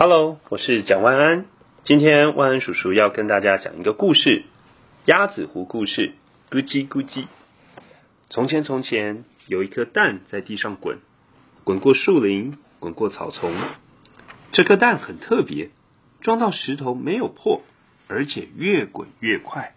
[0.00, 1.46] Hello，我是蒋万安。
[1.82, 4.44] 今天万安叔叔要跟大家讲一个故事——
[5.06, 6.12] 鸭子湖故事。
[6.52, 7.24] 咕叽咕叽。
[8.30, 10.98] 从前从前，有一颗蛋在地上滚，
[11.64, 13.52] 滚过树林，滚过草丛。
[14.52, 15.70] 这颗蛋很特别，
[16.20, 17.62] 撞到石头没有破，
[18.06, 19.74] 而且越滚越快。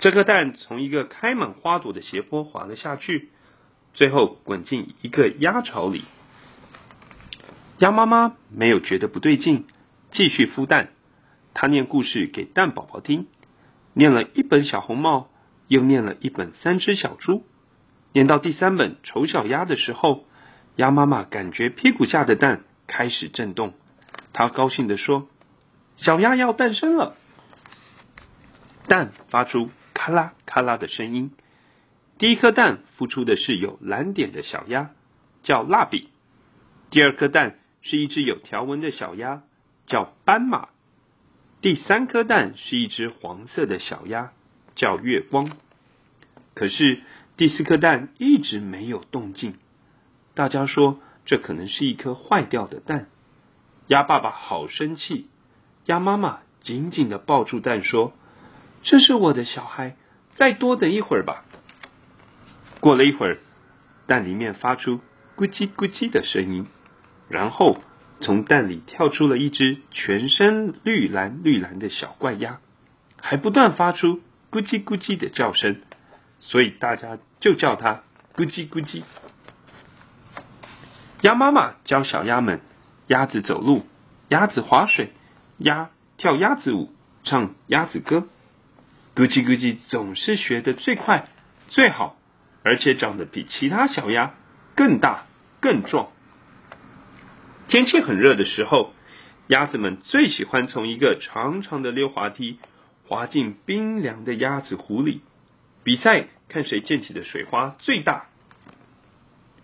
[0.00, 3.28] 这颗蛋从一个开满花朵的斜坡滑了下去，
[3.94, 6.02] 最后滚进一个鸭巢里。
[7.82, 9.64] 鸭妈妈没有觉得不对劲，
[10.12, 10.90] 继续孵蛋。
[11.52, 13.26] 她念故事给蛋宝宝听，
[13.92, 15.18] 念了一本《小红帽》，
[15.66, 17.38] 又念了一本《三只小猪》。
[18.12, 20.26] 念到第三本《丑小鸭》的时候，
[20.76, 23.74] 鸭妈妈感觉屁股下的蛋开始震动。
[24.32, 25.26] 她高兴地说
[25.98, 27.16] ：“小鸭要诞生了！”
[28.86, 31.32] 蛋发出咔啦咔啦的声音。
[32.16, 34.90] 第一颗蛋孵出的是有蓝点的小鸭，
[35.42, 36.10] 叫蜡笔。
[36.88, 37.56] 第二颗蛋。
[37.82, 39.42] 是一只有条纹的小鸭，
[39.86, 40.68] 叫斑马。
[41.60, 44.32] 第三颗蛋是一只黄色的小鸭，
[44.74, 45.50] 叫月光。
[46.54, 47.02] 可是
[47.36, 49.56] 第四颗蛋一直没有动静，
[50.34, 53.08] 大家说这可能是一颗坏掉的蛋。
[53.88, 55.28] 鸭爸爸好生气，
[55.86, 58.12] 鸭妈妈紧紧的抱住蛋说
[58.82, 59.96] ：“这是我的小孩，
[60.36, 61.44] 再多等一会儿吧。”
[62.80, 63.38] 过了一会儿，
[64.06, 65.00] 蛋里面发出
[65.36, 66.66] 咕叽咕叽的声音。
[67.32, 67.78] 然后
[68.20, 72.60] 从蛋里跳出了一只全身绿蓝绿蓝的小怪鸭，
[73.22, 75.80] 还不断发出咕叽咕叽的叫声，
[76.40, 78.02] 所以大家就叫它
[78.36, 79.02] 咕叽咕叽。
[81.22, 82.60] 鸭妈妈教小鸭们：
[83.06, 83.86] 鸭子走路，
[84.28, 85.12] 鸭子划水，
[85.56, 85.88] 鸭
[86.18, 86.92] 跳鸭子舞，
[87.24, 88.28] 唱鸭子歌。
[89.16, 91.28] 咕叽咕叽总是学得最快
[91.68, 92.18] 最好，
[92.62, 94.34] 而且长得比其他小鸭
[94.76, 95.24] 更大
[95.60, 96.11] 更壮。
[97.72, 98.92] 天气很热的时候，
[99.46, 102.58] 鸭子们最喜欢从一个长长的溜滑梯
[103.08, 105.22] 滑进冰凉的鸭子湖里，
[105.82, 108.26] 比赛看谁溅起的水花最大。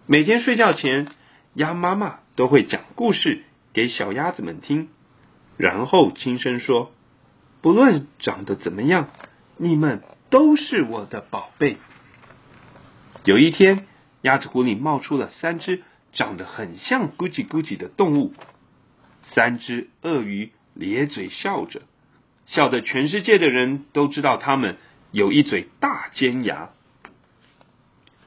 [0.07, 1.09] 每天睡觉前，
[1.53, 3.43] 鸭妈妈都会讲故事
[3.75, 4.89] 给小鸭子们听，
[5.59, 6.93] 然后轻声说
[7.61, 9.11] ：“不论长得怎么样，
[9.59, 11.77] 你们都是我的宝贝。”
[13.25, 13.87] 有一天，
[14.23, 15.83] 鸭子湖里冒出了三只。
[16.19, 18.34] 长得很像咕叽咕叽的动物，
[19.23, 21.83] 三只鳄鱼咧嘴笑着，
[22.47, 24.79] 笑得全世界的人都知道它们
[25.12, 26.71] 有一嘴大尖牙。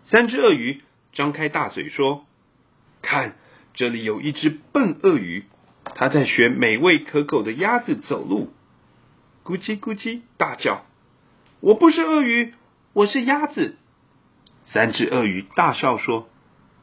[0.05, 0.81] 三只鳄鱼
[1.11, 2.25] 张开大嘴说
[3.03, 3.35] ：“看，
[3.73, 5.43] 这里有一只笨鳄鱼，
[5.83, 8.53] 它在学美味可口的鸭子走路，
[9.43, 10.85] 咕叽咕叽大叫。
[11.59, 12.53] 我不是鳄鱼，
[12.93, 13.75] 我是鸭子。”
[14.63, 16.29] 三只鳄鱼大笑说。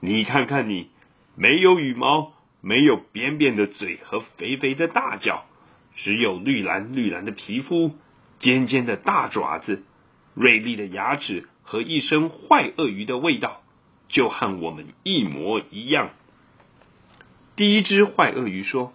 [0.00, 0.90] 你看看你，
[1.38, 5.44] 没有羽毛，没有扁扁的嘴和肥肥的大脚，
[5.94, 7.94] 只有绿蓝绿蓝的皮肤，
[8.40, 9.84] 尖尖的大爪子，
[10.34, 13.62] 锐利的牙齿和一身坏鳄鱼的味道，
[14.08, 16.10] 就和我们一模一样。
[17.54, 18.92] 第一只坏鳄鱼说：“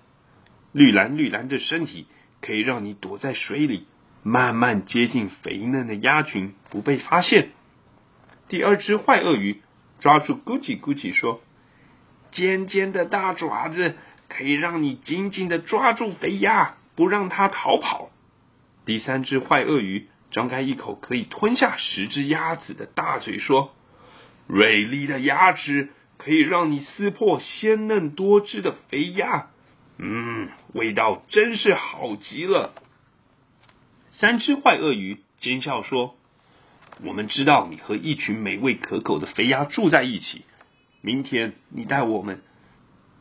[0.74, 2.08] 绿蓝绿蓝的身体
[2.42, 3.88] 可以让你躲在水里，
[4.22, 7.52] 慢慢接近肥嫩的鸭群，不被发现。”
[8.50, 9.62] 第二只坏鳄鱼。
[10.00, 11.40] 抓住咕叽咕叽说
[12.34, 13.96] ：“尖尖的大爪子
[14.28, 18.10] 可以让你紧紧的抓住肥鸭，不让它逃跑。”
[18.86, 23.74] 第三只坏鳄鱼张开一口可以吞下十只鸭子的大嘴说
[24.48, 29.48] ：“锐利的牙齿可以让你撕破鲜嫩多汁的肥鸭，
[29.98, 32.74] 嗯，味道真是好极了。”
[34.12, 36.16] 三只坏鳄鱼奸笑说。
[37.04, 40.46] 我们知道你和一群美味可口的肥鸭住在一起。
[41.06, 42.40] 明天你带我们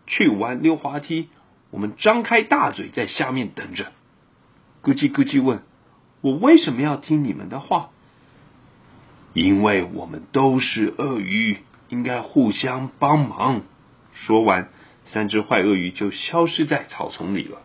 [0.06, 1.28] 去玩溜滑梯，
[1.72, 3.90] 我们张开大嘴在下面等着。
[4.84, 5.64] 咕叽咕叽问
[6.22, 7.90] ：“我为什么要听你们的话？”
[9.34, 13.62] 因为我们都是鳄鱼，应该互相帮忙。
[14.12, 14.68] 说完，
[15.06, 17.62] 三只坏鳄鱼就消失在草丛里了。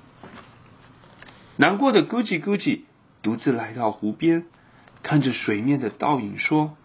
[1.57, 2.81] 难过的咕叽咕叽
[3.21, 4.45] 独自来到湖边。
[5.03, 6.75] 看着水面的倒影，说：“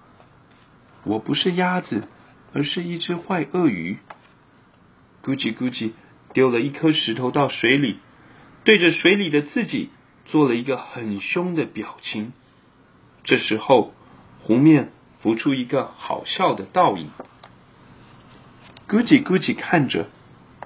[1.02, 2.04] 我不是鸭子，
[2.52, 3.98] 而是一只坏鳄鱼。”
[5.22, 5.92] 咕叽咕叽
[6.32, 7.98] 丢了一颗石头到水里，
[8.64, 9.90] 对着水里的自己
[10.26, 12.32] 做了一个很凶的表情。
[13.24, 13.94] 这时候，
[14.42, 14.90] 湖面
[15.20, 17.10] 浮出一个好笑的倒影。
[18.88, 20.08] 咕叽咕叽看着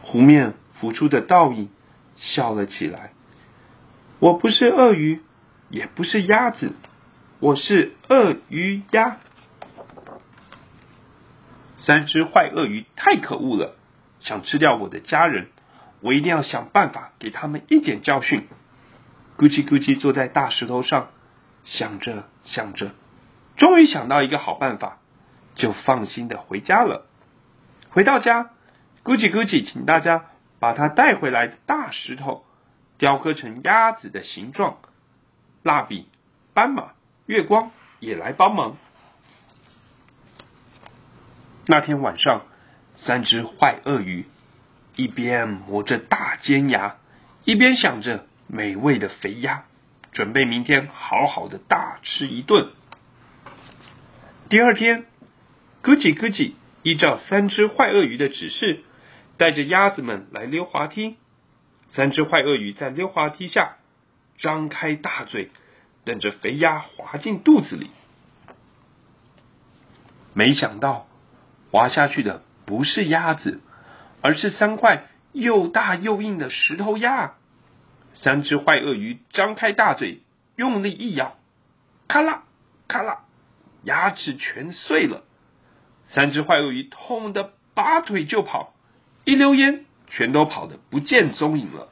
[0.00, 1.68] 湖面浮出的倒影，
[2.16, 3.12] 笑了起来。
[4.18, 5.20] 我不是鳄鱼，
[5.68, 6.72] 也不是鸭子。
[7.38, 9.18] 我是鳄鱼鸭，
[11.86, 13.76] 三只坏鳄鱼太可恶了，
[14.18, 15.46] 想吃掉我的家人。
[16.00, 18.48] 我一定要想办法给他们一点教训。
[19.38, 21.10] 咕叽咕叽坐在大石头上，
[21.64, 22.90] 想着想着，
[23.56, 24.98] 终于想到一个好办法，
[25.54, 27.06] 就放心的回家了。
[27.90, 28.50] 回到家，
[29.04, 30.24] 咕叽咕叽请大家
[30.58, 32.44] 把他带回来的大石头
[32.98, 34.78] 雕刻成鸭子的形状。
[35.62, 36.08] 蜡笔、
[36.52, 36.94] 斑马、
[37.26, 38.76] 月光也来帮忙。
[41.68, 42.46] 那天晚上，
[42.96, 44.26] 三只坏鳄鱼
[44.94, 46.96] 一边磨着大尖牙，
[47.44, 49.64] 一边想着美味的肥鸭，
[50.12, 52.70] 准备明天好好的大吃一顿。
[54.48, 55.06] 第二天，
[55.82, 56.52] 咯叽咯叽
[56.84, 58.84] 依照三只坏鳄鱼的指示，
[59.36, 61.16] 带着鸭子们来溜滑梯。
[61.88, 63.76] 三只坏鳄鱼在溜滑梯下
[64.38, 65.50] 张开大嘴，
[66.04, 67.90] 等着肥鸭滑进肚子里。
[70.32, 71.05] 没想到，
[71.76, 73.60] 滑下去的不是鸭子，
[74.22, 77.34] 而是三块又大又硬的石头鸭。
[78.14, 80.22] 三只坏鳄鱼张开大嘴，
[80.56, 81.36] 用力一咬，
[82.08, 82.44] 咔啦
[82.88, 83.26] 咔啦，
[83.82, 85.24] 牙齿全碎了。
[86.06, 88.72] 三只坏鳄鱼痛得拔腿就跑，
[89.26, 91.90] 一溜烟，全都跑得不见踪影了。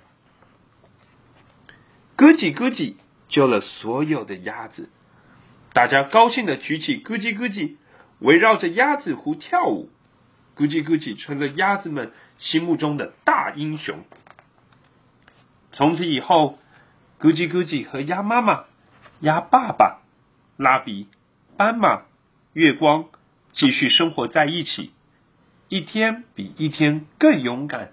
[2.17, 2.95] 咯叽咯叽
[3.29, 4.89] 救了所有的鸭子，
[5.75, 7.77] 大家高兴地举起咯叽咯叽，
[8.25, 9.91] 围绕着鸭子湖跳舞。
[10.57, 14.05] 咕叽咕叽成了鸭子们心目中的大英雄。
[15.73, 16.59] 从此以后，
[17.21, 18.65] 咕叽咕叽和鸭妈妈、
[19.21, 20.01] 鸭爸爸、
[20.57, 21.09] 蜡笔、
[21.57, 22.03] 斑马、
[22.53, 23.07] 月光
[23.53, 24.93] 继续生活在一起，
[25.69, 27.91] 一天比一天更勇敢、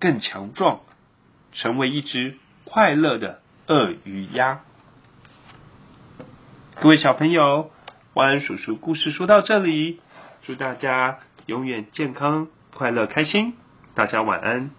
[0.00, 0.80] 更强壮，
[1.52, 4.62] 成为一只快乐的鳄鱼鸭。
[6.80, 7.70] 各位小朋友，
[8.14, 9.98] 晚安叔叔故事说到这里，
[10.42, 13.54] 祝大家永远健康、快乐、开心，
[13.94, 14.70] 大家晚安。